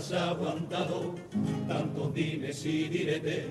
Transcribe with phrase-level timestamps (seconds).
[0.00, 1.14] has aguantado
[1.68, 3.48] tantos dimes y diretes,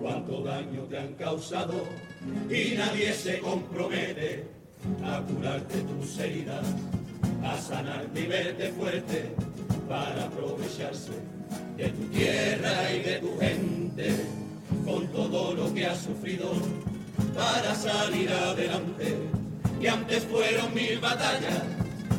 [0.00, 1.86] cuánto daño te han causado
[2.50, 4.48] y nadie se compromete
[5.04, 6.66] a curarte tus heridas,
[7.44, 9.30] a sanarte y verte fuerte
[9.88, 11.12] para aprovecharse
[11.76, 14.26] de tu tierra y de tu gente,
[14.84, 16.54] con todo lo que has sufrido
[17.36, 19.16] para salir adelante,
[19.80, 21.62] que antes fueron mil batallas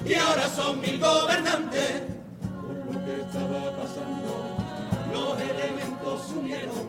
[0.06, 2.19] y ahora son mil gobernantes.
[3.50, 4.46] Pasando,
[5.12, 6.86] los elementos unieron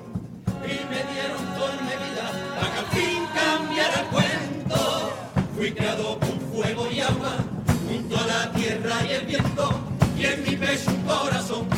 [0.63, 5.13] y me dieron con medida para que al fin cambiara el cuento.
[5.57, 7.37] Fui creado con fuego y agua,
[7.89, 9.71] junto a la tierra y el viento,
[10.19, 11.70] y en mi pecho un corazón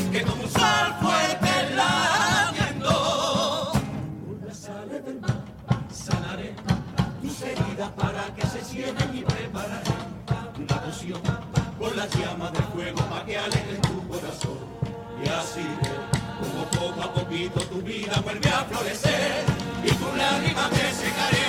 [15.55, 19.45] Como poco a poquito tu vida vuelve a florecer
[19.85, 21.49] y tus lágrimas te secaré.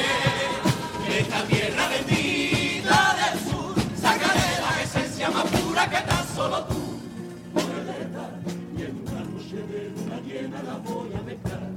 [1.07, 6.99] De esta tierra bendita del sur sacaré la esencia más pura que tan solo tú
[8.13, 8.39] dar.
[8.77, 11.69] Y en una noche de luna llena la voy a mezclar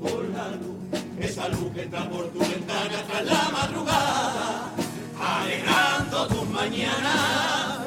[0.00, 4.70] con la luz, esa luz que entra por tu ventana tras la madrugada,
[5.20, 7.85] alegrando tus mañanas.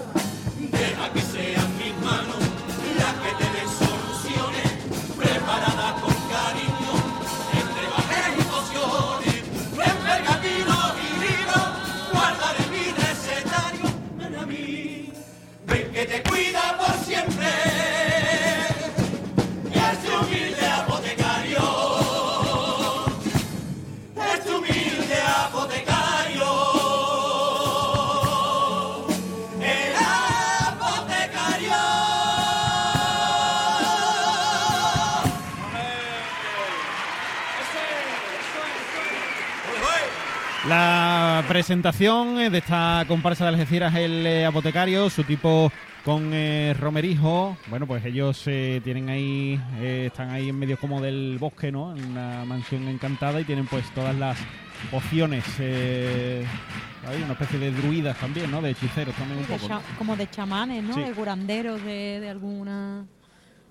[41.74, 45.72] Presentación eh, de esta comparsa de Algeciras el eh, apotecario, su tipo
[46.04, 47.56] con eh, Romerijo.
[47.70, 51.96] Bueno, pues ellos eh, tienen ahí, eh, están ahí en medio como del bosque, ¿no?
[51.96, 54.36] En una mansión encantada y tienen pues todas las
[54.90, 55.46] pociones.
[55.60, 56.44] eh,
[57.08, 58.64] hay una especie de druidas también, ¿no?
[58.64, 59.80] De hechiceros también un De poco.
[60.00, 60.96] como de chamanes, ¿no?
[60.96, 61.02] Sí.
[61.04, 63.06] De curanderos de, de alguna.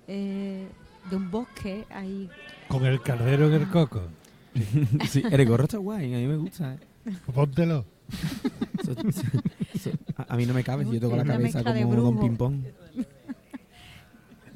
[0.07, 0.69] eh,
[1.09, 2.29] de un bosque ahí.
[2.69, 4.03] Con el cardero en el coco.
[5.09, 6.75] Sí, el gorro está guay, a mí me gusta.
[6.75, 6.79] ¿eh?
[7.33, 7.85] Póntelo.
[10.17, 12.19] A, a mí no me cabe si yo toco la cabeza como con brujo.
[12.21, 12.63] ping-pong.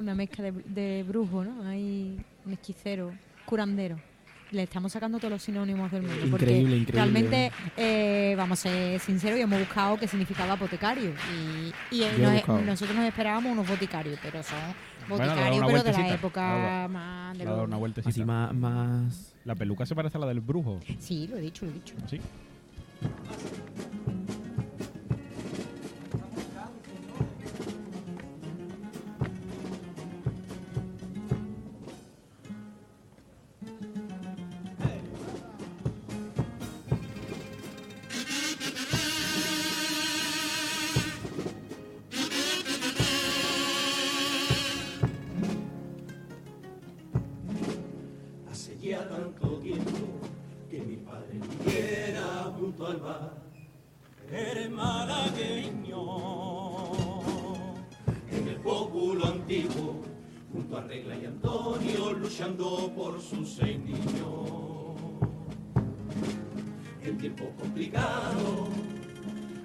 [0.00, 1.66] Una mezcla de, de brujo, ¿no?
[1.68, 3.12] Hay un hechicero,
[3.46, 3.96] curandero.
[4.50, 6.26] Le estamos sacando todos los sinónimos del mundo.
[6.30, 6.92] porque Increíble, increíble.
[6.92, 11.10] Realmente, eh, vamos a ser sinceros y hemos buscado qué significaba apotecario.
[11.90, 14.58] Y, y eh, nos- nosotros nos esperábamos unos boticarios, pero son
[15.08, 17.38] boticarios, pero de la época más.
[17.38, 18.10] De los- una vueltecita.
[18.10, 19.33] Así más, más...
[19.44, 20.80] La peluca se parece a la del brujo.
[20.98, 21.94] Sí, lo he dicho, lo he dicho.
[22.08, 22.18] Sí.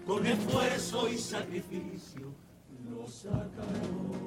[0.06, 2.34] Con esfuerzo y sacrificio,
[2.90, 4.20] lo sacaron.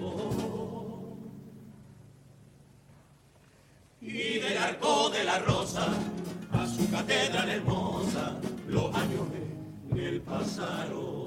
[0.00, 0.74] Oh.
[4.06, 5.86] y del arco de la rosa
[6.52, 8.36] a su catedral hermosa
[8.68, 9.22] los años
[9.90, 11.24] en él pasaron.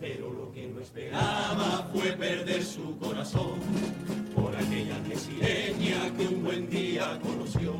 [0.00, 3.58] Pero lo que no esperaba fue perder su corazón
[4.36, 7.74] por aquella brasileña que un buen día conoció.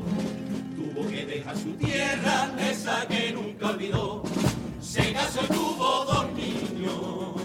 [0.95, 4.23] Tuvo que dejar su tierra, esa que nunca olvidó.
[4.79, 7.35] Se casó y tuvo dos niños.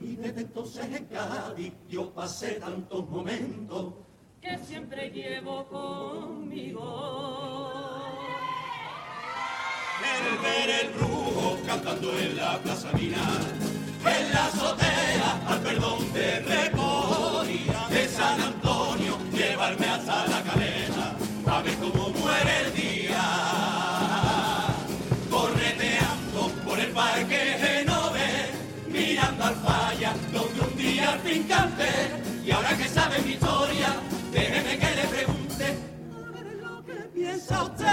[0.00, 3.92] Y desde entonces en Cádiz yo pasé tantos momentos
[4.40, 6.82] que siempre llevo conmigo.
[10.02, 13.38] el ver el brujo cantando en la plaza mina,
[32.44, 33.96] y ahora que sabe mi historia,
[34.32, 37.86] déjeme que le pregunte, a ver lo que piensa usted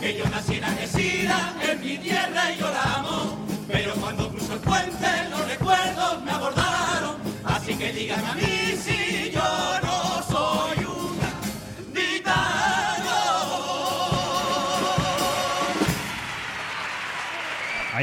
[0.00, 3.46] que yo nací en Algeciras, en mi tierra y yo la amo.
[3.66, 7.16] Pero cuando cruzo el puente los recuerdos me abordaron.
[7.44, 8.95] Así que díganme a mí si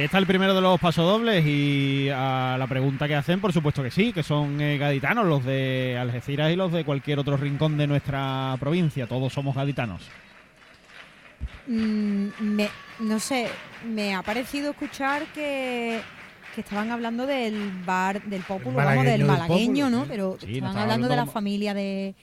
[0.03, 3.81] Ahí está el primero de los pasodobles y a la pregunta que hacen, por supuesto
[3.81, 7.77] que sí, que son eh, gaditanos, los de Algeciras y los de cualquier otro rincón
[7.77, 9.07] de nuestra provincia.
[9.07, 10.01] Todos somos gaditanos.
[11.67, 12.67] Mm, me,
[13.00, 13.47] no sé,
[13.88, 16.01] me ha parecido escuchar que,
[16.53, 20.01] que estaban hablando del bar, del pópulo, vamos, malagueño del malagueño, ¿no?
[20.01, 20.07] sí.
[20.09, 22.13] Pero Sí, no estaban estaba hablando de la familia de,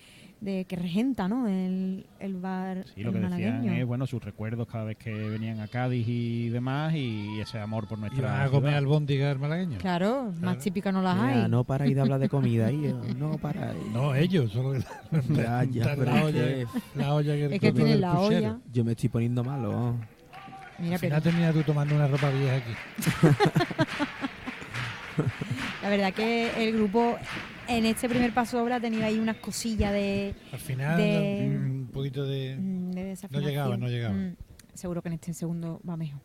[0.41, 1.47] de que regenta, ¿no?
[1.47, 3.73] El, el bar Sí, lo el que decían malagueño.
[3.81, 7.87] es, bueno, sus recuerdos cada vez que venían a Cádiz y demás y ese amor
[7.87, 9.77] por nuestra Iban a comer albóndigas malagueño.
[9.79, 10.59] Claro, más Claro.
[10.61, 11.51] típicas no las Mira, hay.
[11.51, 13.75] no para ir a hablar de comida ahí, eh, no para.
[13.93, 14.85] No, ellos, solo la,
[15.29, 18.37] Ya, ya, la pero olla, que- la olla que Es que el tienen la puchero.
[18.39, 18.59] olla.
[18.73, 19.95] Yo me estoy poniendo malo.
[20.79, 22.73] Mira, Al pero final terminas tú tomando una ropa vieja aquí.
[25.83, 27.17] la verdad que el grupo
[27.71, 31.47] en este primer paso de obra ha tenido ahí unas cosillas de, Al final, De-
[31.57, 32.57] un poquito de...
[32.59, 33.51] mm, de desafinación.
[33.51, 34.15] llegaba, no llegaba.
[34.15, 34.37] Mm,
[34.75, 36.21] seguro que en este segundo va mejor.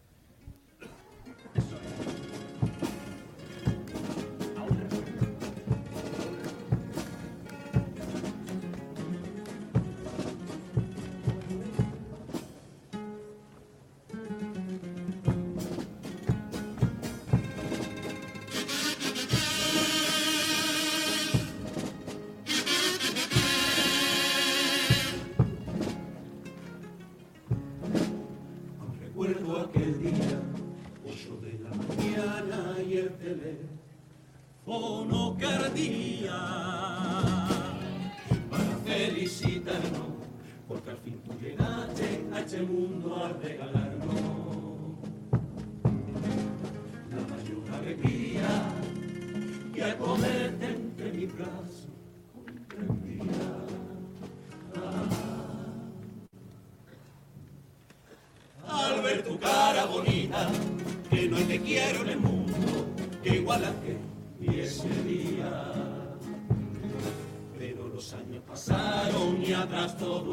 [40.68, 43.95] Porque al fin tú llegaste a este mundo a regalarnos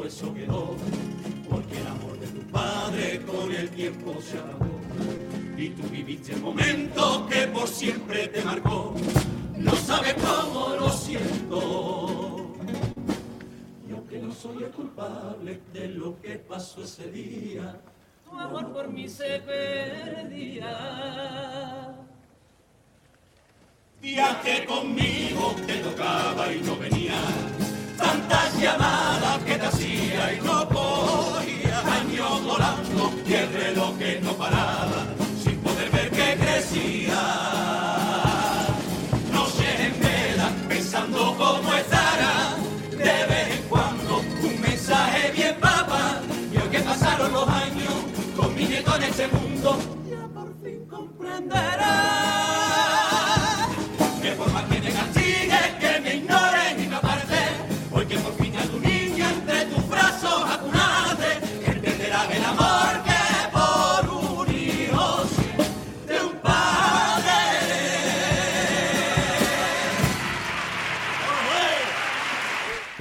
[0.03, 0.75] todo eso quedó,
[1.49, 4.67] porque el amor de tu padre con el tiempo se acabó.
[5.57, 8.93] Y tú viviste el momento que por siempre te marcó,
[9.57, 12.53] no sabes cómo lo siento.
[13.87, 17.79] Y aunque no soy el culpable de lo que pasó ese día,
[18.29, 20.79] tu amor por mí se perdía.
[24.43, 27.15] Que conmigo te tocaba y no venía,
[27.97, 34.31] tantas llamadas que te hacía y no podía, años volando y el reloj que no
[34.33, 35.01] paraba,
[35.43, 37.21] sin poder ver que crecía.
[39.33, 42.55] Noches en vela, pensando cómo estará,
[42.91, 46.21] de vez en cuando un mensaje bien papá,
[46.53, 47.93] y hoy que pasaron los años,
[48.37, 49.77] con mi nieto en ese mundo,
[50.09, 52.52] ya por fin comprenderá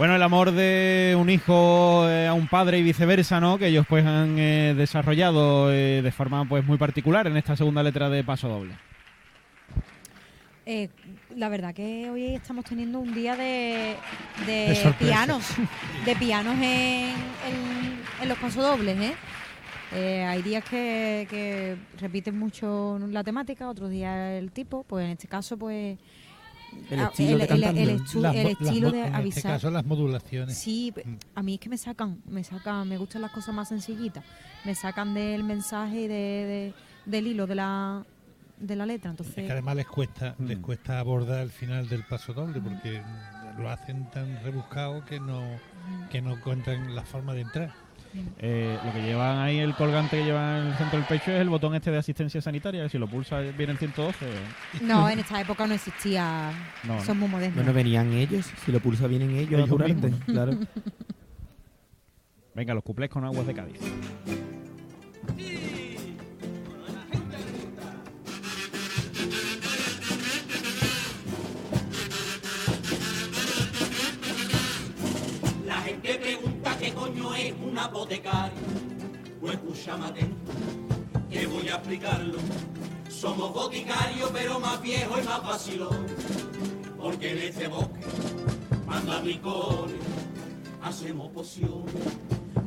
[0.03, 3.57] Bueno, el amor de un hijo eh, a un padre y viceversa, ¿no?
[3.57, 7.85] Que ellos pues han eh, desarrollado eh, de forma pues muy particular en esta segunda
[7.85, 8.75] letra de Paso Doble.
[11.37, 13.95] La verdad que hoy estamos teniendo un día de,
[14.45, 14.99] de De sorpresa.
[14.99, 15.47] pianos,
[16.05, 19.13] de pianos en, en- en los pasodobles, ¿eh?
[19.95, 25.13] Eh, hay días que, que repiten mucho la temática, otros días el tipo, pues en
[25.13, 25.97] este caso, pues
[26.91, 27.81] El ah, estilo de el- el- cantando.
[27.81, 29.43] el estu- Las el mo- las estilo mo- de en este avisar.
[29.53, 30.59] caso las modulaciones.
[30.59, 31.15] Sí, Mm.
[31.35, 34.25] a mí es que me sacan, me sacan, me gustan las cosas más sencillitas,
[34.65, 36.75] me sacan del mensaje y de, de-
[37.07, 38.05] del hilo de la,
[38.59, 40.63] de la letra, Es entonces que además les cuesta, les Mm.
[40.63, 43.03] cuesta abordar el final del paso doble porque
[43.59, 45.43] lo hacen tan rebuscado que no,
[46.11, 47.73] que no encuentran la forma de entrar.
[48.39, 51.41] Eh, lo que llevan ahí, el colgante que llevan en el centro del pecho es
[51.41, 52.83] el botón este de asistencia sanitaria.
[52.85, 54.27] que Si lo pulsa viene el 112.
[54.83, 56.51] No, en esta época no existía.
[56.85, 57.03] No.
[57.05, 57.57] Son muy modernos.
[57.57, 58.51] Bueno, venían ellos.
[58.65, 60.13] Si lo pulsa, vienen ellos a Ellos curarte.
[60.27, 60.59] Claro.
[62.55, 63.81] Venga, los cuplés con aguas de Cádiz.
[77.73, 78.53] Un apotecario.
[79.43, 80.53] Escúchame atento,
[81.31, 82.39] que voy a explicarlo.
[83.09, 86.07] Somos boticarios, pero más viejos y más vacilón.
[87.01, 88.01] Porque en este bosque
[88.87, 89.97] manda licores,
[90.83, 91.95] hacemos pociones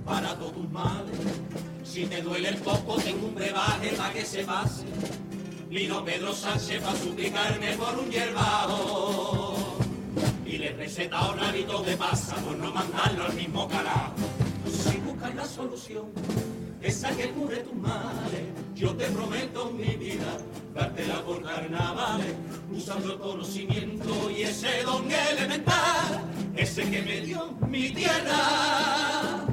[0.04, 1.18] para todos tus males.
[1.84, 4.86] Si te duele el poco, tengo un brebaje para que se pase.
[5.70, 9.78] Vino Pedro Sánchez para suplicarme por un hierbajo
[10.46, 14.15] y le receta un hábito de pasa por no mandarlo al mismo carajo.
[15.56, 16.08] Solución,
[16.82, 18.44] esa que cure tus males,
[18.76, 20.38] yo te prometo mi vida,
[20.74, 22.34] dártela por carnavales,
[22.70, 26.26] usando el conocimiento y ese don elemental,
[26.58, 29.46] ese que me dio mi tierra.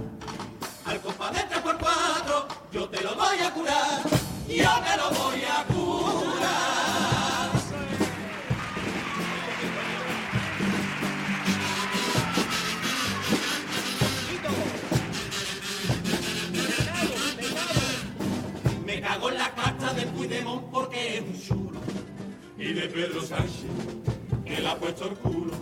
[0.87, 4.03] Al compa de tres por cuatro, yo te lo voy a curar,
[4.49, 5.72] yo te lo voy a curar.
[22.93, 23.65] Pedro Sánchez,
[24.45, 25.53] que le ha puesto el culo.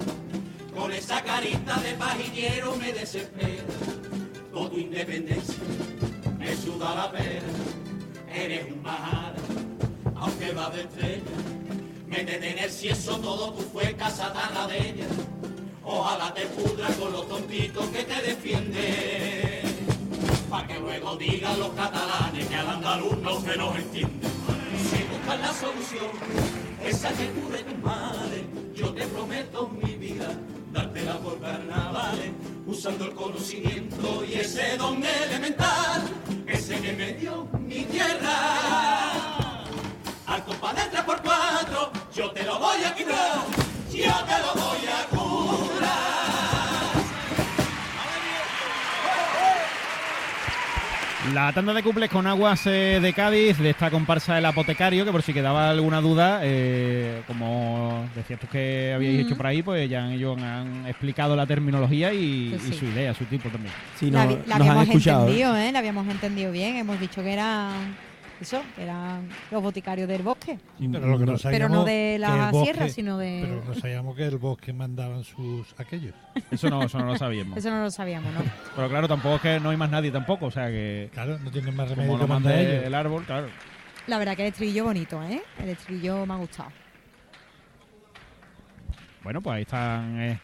[0.75, 3.65] Con esa carita de pajillero me desespera.
[4.53, 5.55] Con tu independencia
[6.39, 7.47] me suda la pena.
[8.35, 9.35] Eres un bajada,
[10.17, 11.23] aunque va de estrella.
[12.09, 15.07] Métete en el cieso, todo tu fue casatana de ella.
[15.85, 19.61] Ojalá te pudra con los tontitos que te defienden
[20.51, 24.27] pa' que luego digan los catalanes que al andaluz no se nos entiende.
[24.91, 28.43] Si buscas la solución, esa que cure tus males,
[28.75, 30.29] yo te prometo mi vida,
[30.73, 32.33] dártela por carnavales,
[32.67, 35.60] usando el conocimiento y ese don elemental,
[51.35, 55.13] La tanda de cuples con aguas eh, de Cádiz de esta comparsa del apotecario, que
[55.13, 59.27] por si quedaba alguna duda, eh, como decías tú que habíais Ujú.
[59.29, 63.25] hecho por ahí, pues ya ellos han explicado la terminología y, Pues su idea, su
[63.27, 63.73] tipo también.
[63.99, 65.21] Sí, la, no, la nos han habíamos escuchado.
[65.21, 65.31] ¿eh?
[65.31, 65.73] entendido, ¿eh?
[65.73, 66.77] La habíamos entendido bien.
[66.77, 67.71] Hemos dicho que eran
[68.41, 70.59] eso, que eran los boticarios del bosque.
[70.79, 73.41] Sí, pero lo que no Pero sabíamos no de la bosque- sierra, sino de.
[73.43, 76.15] Pero no sabíamos que el bosque mandaban sus aquellos.
[76.51, 77.57] Eso no, eso no lo sabíamos.
[77.59, 78.41] Eso no lo sabíamos, ¿no?
[78.77, 81.51] Pero claro, tampoco es que no hay más nadie tampoco, o sea que Claro, no
[81.51, 82.85] tienen más remedio como que mande ellos.
[82.87, 83.49] el árbol, claro.
[84.07, 85.43] La verdad que el estribillo bonito, ¿eh?
[85.59, 86.71] El estribillo me ha gustado.
[89.23, 90.41] Bueno, pues ahí están eh,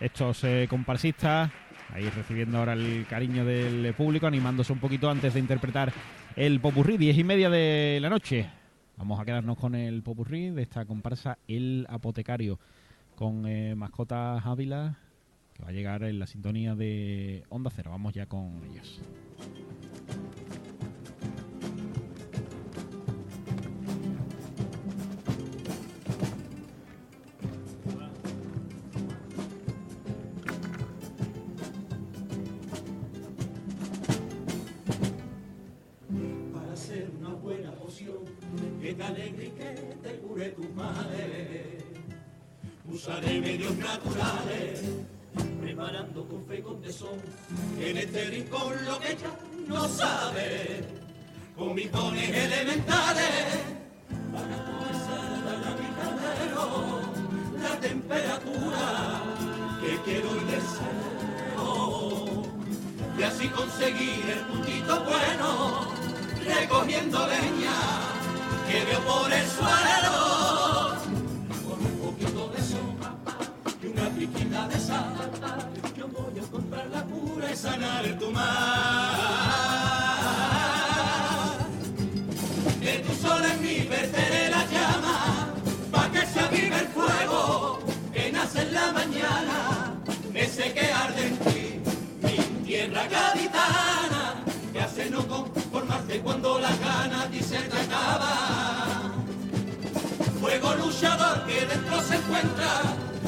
[0.00, 1.50] estos eh, comparsistas,
[1.92, 5.92] ahí recibiendo ahora el cariño del público, animándose un poquito antes de interpretar
[6.36, 8.48] el popurrí, diez y media de la noche.
[8.96, 12.58] Vamos a quedarnos con el popurrí de esta comparsa El Apotecario,
[13.16, 14.98] con eh, mascotas Ávila,
[15.54, 17.90] que va a llegar en la sintonía de Onda Cero.
[17.90, 19.00] Vamos ya con ellos.
[39.10, 39.68] Alegre que
[40.02, 41.84] te cure tus males.
[42.86, 44.82] Usaré medios naturales,
[45.60, 47.18] preparando con fe y con tesón
[47.80, 49.32] en este rincón lo que ya
[49.68, 50.84] no sabe,
[51.56, 53.60] con mis dones elementales
[54.32, 57.00] para comenzar a dar a mi caldero
[57.62, 59.22] la temperatura
[59.80, 61.10] que quiero y deseo
[63.18, 65.88] y así conseguir el puntito bueno,
[66.44, 67.99] recogiendo leña
[68.70, 70.14] que veo por el suelo.
[71.66, 73.10] Con un poquito de sopa
[73.82, 75.30] y una piquita de sal,
[75.96, 79.19] yo voy a encontrar la cura y sanar tu mar.
[101.00, 102.82] que dentro se encuentra,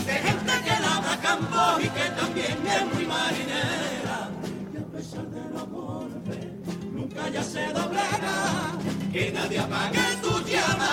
[0.04, 4.28] de gente que labra campos y que también es muy marinera.
[4.74, 6.46] Y a pesar de los golpes,
[6.92, 8.72] nunca ya se doblega,
[9.10, 10.92] que nadie apague tu llama.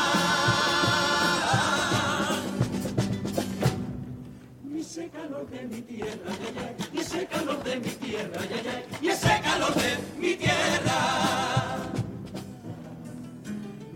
[4.63, 6.31] Y ese calor de mi tierra,
[6.93, 8.41] y ese calor de mi tierra,
[9.01, 10.99] y ese calor de mi tierra.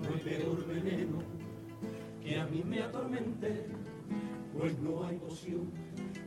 [0.01, 1.32] No hay peor veneno
[2.53, 3.65] mí me atormente,
[4.55, 5.71] pues no hay poción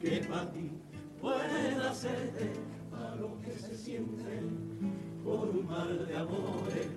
[0.00, 0.72] que para ti
[1.20, 2.50] pueda hacerte
[2.92, 4.40] a lo que se siente
[5.22, 6.88] por un mal de amores.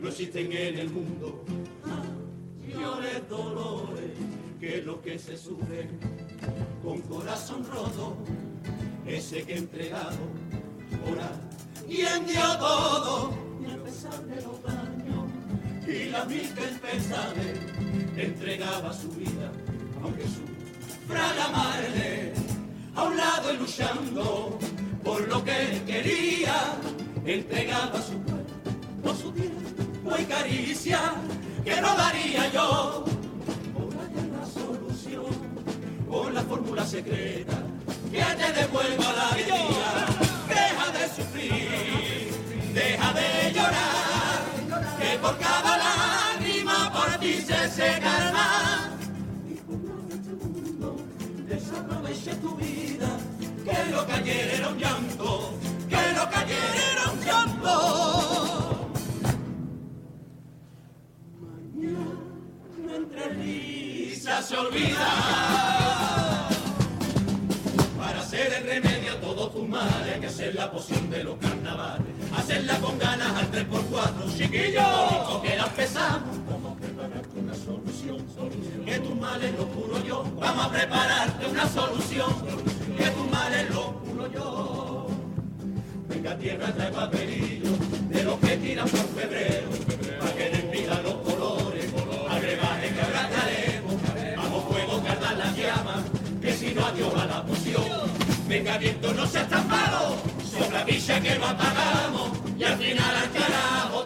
[0.00, 1.44] No existen en el mundo
[2.64, 4.12] mayores dolores
[4.60, 5.88] que lo que se sufre
[6.84, 8.16] con corazón roto,
[9.06, 10.18] ese que entregado
[11.04, 14.57] por alguien dio todo y a pesar de los
[15.88, 17.58] y las mil tempestades
[18.16, 19.50] entregaba su vida,
[20.02, 20.42] aunque su
[21.08, 22.34] fraga madre
[22.94, 24.58] a un lado y luchando
[25.02, 26.74] por lo que él quería,
[27.24, 31.14] entregaba su cuerpo, su tiempo y caricia,
[31.64, 33.04] que no daría yo
[33.72, 35.26] por la solución,
[36.08, 37.62] con la fórmula secreta
[38.10, 40.06] que te devuelva la alegría.
[40.48, 42.30] Deja de sufrir,
[42.74, 44.38] deja de llorar,
[44.98, 45.67] que por cada por
[47.78, 48.90] se secará.
[49.48, 49.78] Y por
[50.10, 50.96] este mundo
[51.48, 53.10] desaproveche tu vida,
[53.64, 55.54] que lo que era un llanto,
[55.88, 56.40] que lo que
[56.92, 58.90] era un llanto.
[61.46, 65.10] Mañana entre risas se olvida.
[67.96, 71.07] Para hacer el remedio a todos tus males hay que hacer la poción
[78.84, 80.24] Que tus males los curo yo.
[80.38, 82.32] Vamos a prepararte una solución.
[82.96, 85.06] Que tus males los curo yo.
[86.08, 87.70] Venga tierra trae papelillo
[88.08, 89.68] de los que tiran por febrero.
[90.20, 91.86] Para que despidan los colores.
[92.30, 93.94] Agregaje que abrazaremos.
[94.36, 96.04] Vamos fuego que ardan las llamas.
[96.40, 97.84] Que si no adiós a la poción.
[98.48, 100.16] Venga viento no seas tan malo.
[100.44, 102.30] Sopla villa que lo apagamos.
[102.56, 103.97] Y al final al carajo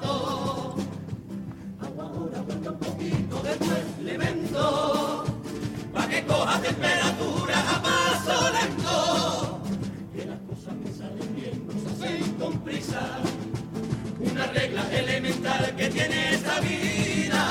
[6.73, 9.61] temperatura a paso lento.
[10.15, 13.19] Que las cosas me salen bien, no se hacen con prisa.
[14.21, 17.43] Una regla elemental que tiene esta vida.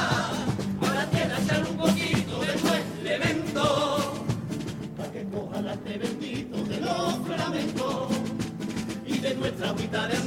[0.82, 4.26] A la tierra echar un poquito después le vento.
[4.98, 8.08] Pa' que coja la té bendito de los flamencos.
[9.06, 10.21] Y de nuestra agüita de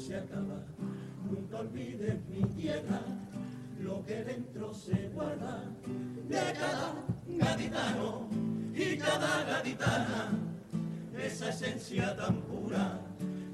[0.00, 0.64] se acaba,
[1.30, 3.02] nunca olvides mi tierra,
[3.80, 5.64] lo que dentro se guarda
[6.26, 6.94] de cada
[7.28, 8.28] gaditano
[8.74, 10.30] y cada gaditana,
[11.22, 12.98] esa esencia tan pura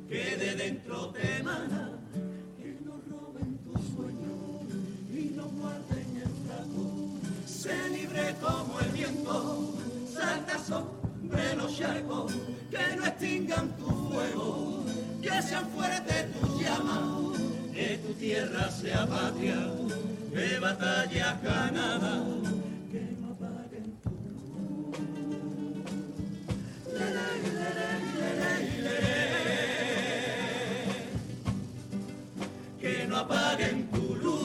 [0.08, 1.98] que de dentro te emana,
[2.56, 4.72] que no roben tus sueños
[5.12, 9.74] y no guarden el flaco, se libre como el viento,
[10.14, 12.32] salta sobre los charcos,
[12.70, 14.85] que no extingan tu fuego,
[15.26, 17.40] que sean fuertes tus llamas,
[17.74, 19.56] que tu tierra sea patria
[20.32, 22.22] de batallas ganadas,
[22.92, 24.10] que no apaguen tu
[32.80, 34.36] que no apaguen tu luz.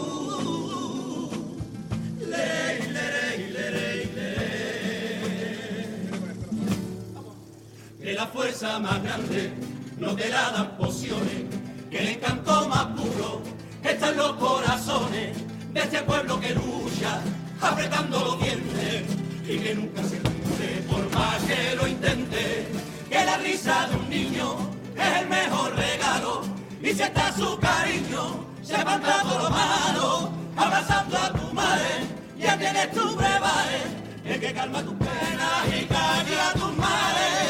[8.02, 9.70] Que la fuerza más grande
[10.01, 11.45] no te la dan pociones,
[11.91, 13.43] que el encanto más puro
[13.83, 15.37] está en los corazones
[15.73, 17.21] de este pueblo que lucha,
[17.61, 19.03] apretando los dientes
[19.47, 22.67] y que nunca se rinde por más que lo intente.
[23.09, 24.57] Que la risa de un niño
[24.97, 26.41] es el mejor regalo
[26.81, 32.07] y si está su cariño, se levanta todo lo malo, abrazando a tu madre,
[32.39, 33.81] ya tienes tu brebaje,
[34.25, 37.40] el que calma tus penas y calla tus males.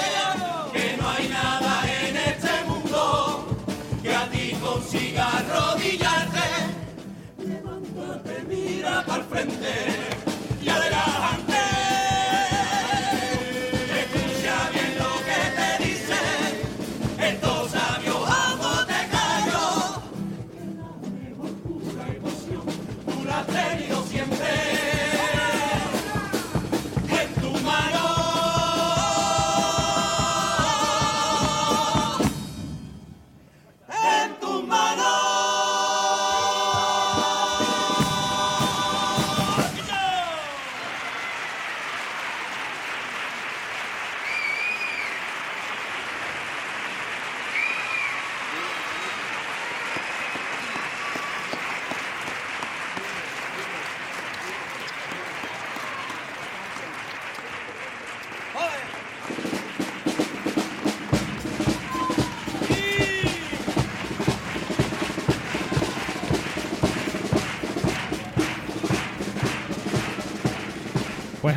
[9.15, 10.11] El frente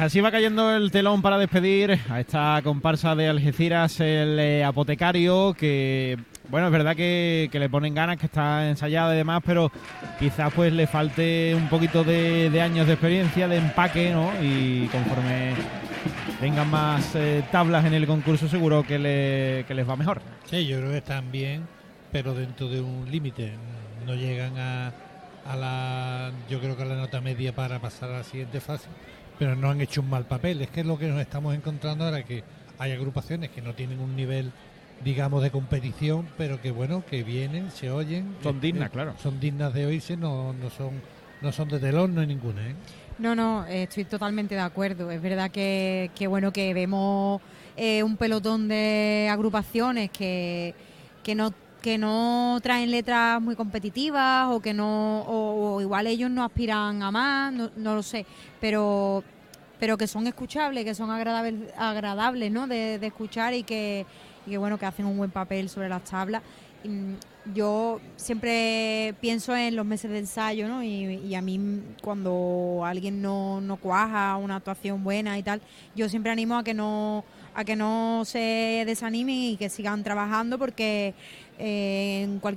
[0.05, 5.55] así va cayendo el telón para despedir a esta comparsa de Algeciras, el eh, apotecario,
[5.55, 9.71] que bueno, es verdad que, que le ponen ganas, que está ensayada y demás, pero
[10.19, 14.31] quizás pues le falte un poquito de, años de experiencia, de empaque, ¿no?
[14.43, 15.53] Y conforme
[16.40, 20.21] tengan más eh, tablas en el concurso, seguro que, le- que les va mejor.
[20.45, 21.67] Sí, yo creo que están bien,
[22.12, 23.53] pero dentro de un límite.
[24.07, 24.93] No llegan a,
[25.51, 28.87] a la, yo creo que a la nota media para pasar a la siguiente fase,
[29.38, 30.62] pero no han hecho un mal papel.
[30.62, 32.44] Es que es lo que nos estamos encontrando ahora, que
[32.79, 34.53] hay agrupaciones que no tienen un nivel,
[35.05, 38.37] digamos, de competición, pero que bueno, que vienen, se oyen.
[38.42, 39.14] Son eh, dignas, eh, claro.
[39.23, 41.01] Son dignas de oírse, no, no son
[41.44, 42.75] no son de telón, no hay ninguna, ¿eh?
[43.18, 45.11] No, no, eh, estoy totalmente de acuerdo.
[45.11, 47.40] Es verdad que, que bueno que vemos
[47.77, 50.75] eh, un pelotón de agrupaciones que,
[51.23, 51.53] que no
[51.85, 57.11] que no traen letras muy competitivas o que no o, igual ellos no aspiran a
[57.11, 58.25] más, no, no lo sé,
[58.59, 59.23] pero
[59.79, 62.66] pero que son escuchables, que son agradables, agradables ¿no?
[62.66, 64.07] de, de escuchar y que,
[64.47, 66.40] y que bueno que hacen un buen papel sobre las tablas.
[66.85, 67.16] Mm,
[67.55, 70.83] Yo siempre pienso en los meses de ensayo, ¿no?
[70.83, 75.61] Y, y a mí cuando alguien no, no cuaja una actuación buena y tal,
[75.94, 77.25] yo siempre animo a que no
[77.57, 81.14] a que no se desanimen y que sigan trabajando porque
[81.59, 82.40] en